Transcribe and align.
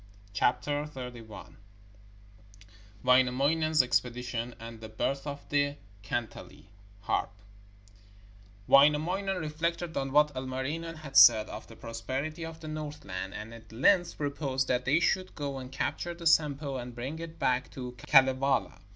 WAINAMOINEN'S 3.03 3.83
EXPEDITION 3.83 4.55
AND 4.59 4.81
THE 4.81 4.89
BIRTH 4.89 5.27
OF 5.27 5.47
THE 5.49 5.75
KANTELE 6.01 6.63
(HARP) 7.01 7.29
Wainamoinen 8.67 9.37
reflected 9.39 9.95
on 9.95 10.11
what 10.11 10.31
Ilmarinen 10.35 10.95
had 10.95 11.15
said 11.15 11.47
of 11.49 11.67
the 11.67 11.75
prosperity 11.75 12.43
of 12.43 12.61
the 12.61 12.67
Northland, 12.67 13.35
and 13.35 13.53
at 13.53 13.71
length 13.71 14.17
proposed 14.17 14.67
that 14.69 14.85
they 14.85 14.99
should 14.99 15.35
go 15.35 15.59
and 15.59 15.71
capture 15.71 16.15
the 16.15 16.25
Sampo 16.25 16.77
and 16.77 16.95
bring 16.95 17.19
it 17.19 17.37
back 17.37 17.69
to 17.69 17.91
Kalevala. 18.07 18.79